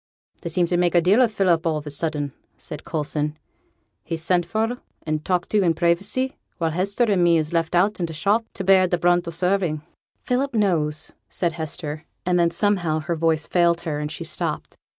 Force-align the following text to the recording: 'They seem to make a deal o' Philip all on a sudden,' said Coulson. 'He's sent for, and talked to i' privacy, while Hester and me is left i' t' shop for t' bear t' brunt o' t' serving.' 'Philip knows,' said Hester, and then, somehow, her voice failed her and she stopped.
'They 0.41 0.49
seem 0.49 0.65
to 0.65 0.77
make 0.77 0.95
a 0.95 0.99
deal 0.99 1.21
o' 1.21 1.27
Philip 1.27 1.63
all 1.63 1.75
on 1.75 1.83
a 1.85 1.91
sudden,' 1.91 2.33
said 2.57 2.83
Coulson. 2.83 3.37
'He's 4.03 4.23
sent 4.23 4.47
for, 4.47 4.79
and 5.05 5.23
talked 5.23 5.51
to 5.51 5.63
i' 5.63 5.71
privacy, 5.73 6.35
while 6.57 6.71
Hester 6.71 7.03
and 7.03 7.23
me 7.23 7.37
is 7.37 7.53
left 7.53 7.75
i' 7.75 7.87
t' 7.87 8.11
shop 8.11 8.43
for 8.47 8.53
t' 8.55 8.63
bear 8.63 8.87
t' 8.87 8.97
brunt 8.97 9.27
o' 9.27 9.29
t' 9.29 9.35
serving.' 9.37 9.83
'Philip 10.23 10.55
knows,' 10.55 11.11
said 11.29 11.53
Hester, 11.53 12.05
and 12.25 12.39
then, 12.39 12.49
somehow, 12.49 13.01
her 13.01 13.15
voice 13.15 13.45
failed 13.45 13.81
her 13.81 13.99
and 13.99 14.11
she 14.11 14.23
stopped. 14.23 14.75